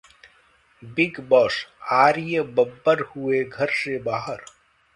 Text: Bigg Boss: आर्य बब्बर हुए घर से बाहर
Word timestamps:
Bigg 0.83 1.19
Boss: 1.29 1.53
आर्य 1.91 2.41
बब्बर 2.41 3.01
हुए 3.01 3.43
घर 3.43 3.71
से 3.73 3.97
बाहर 3.99 4.43